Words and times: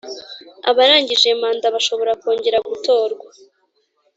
Abarangije 0.69 1.27
manda 1.41 1.67
bashobora 1.75 2.11
kongera 2.21 2.57
gutorwa 2.69 3.25